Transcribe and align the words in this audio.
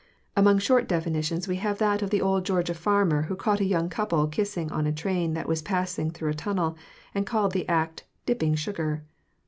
Among 0.35 0.57
short 0.57 0.87
definitions 0.87 1.47
we 1.47 1.57
have 1.57 1.77
that 1.77 2.01
of 2.01 2.09
the 2.09 2.23
old 2.23 2.43
Georgia 2.43 2.73
farmer 2.73 3.21
who 3.21 3.35
caught 3.35 3.59
a 3.59 3.63
young 3.65 3.87
couple 3.87 4.25
kissing 4.25 4.71
on 4.71 4.87
a 4.87 4.91
train 4.91 5.35
that 5.35 5.47
was 5.47 5.61
passing 5.61 6.09
through 6.09 6.29
a 6.31 6.33
tunnel, 6.33 6.75
and 7.13 7.23
called 7.23 7.51
the 7.51 7.69
act 7.69 8.05
"dipping 8.25 8.55
sugar." 8.55 9.03